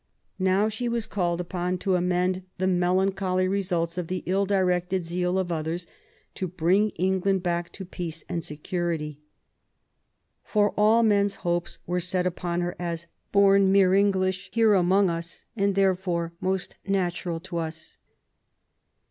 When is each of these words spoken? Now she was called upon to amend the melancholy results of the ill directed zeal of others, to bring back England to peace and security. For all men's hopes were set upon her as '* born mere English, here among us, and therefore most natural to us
Now 0.39 0.67
she 0.67 0.89
was 0.89 1.05
called 1.05 1.39
upon 1.39 1.77
to 1.77 1.93
amend 1.93 2.41
the 2.57 2.65
melancholy 2.65 3.47
results 3.47 3.99
of 3.99 4.07
the 4.07 4.23
ill 4.25 4.47
directed 4.47 5.03
zeal 5.03 5.37
of 5.37 5.51
others, 5.51 5.85
to 6.33 6.47
bring 6.47 6.87
back 6.87 6.99
England 6.99 7.45
to 7.73 7.85
peace 7.85 8.23
and 8.27 8.43
security. 8.43 9.19
For 10.43 10.71
all 10.75 11.03
men's 11.03 11.35
hopes 11.45 11.77
were 11.85 11.99
set 11.99 12.25
upon 12.25 12.61
her 12.61 12.75
as 12.79 13.05
'* 13.19 13.31
born 13.31 13.71
mere 13.71 13.93
English, 13.93 14.49
here 14.51 14.73
among 14.73 15.07
us, 15.11 15.45
and 15.55 15.75
therefore 15.75 16.33
most 16.41 16.77
natural 16.87 17.39
to 17.41 17.57
us 17.57 17.99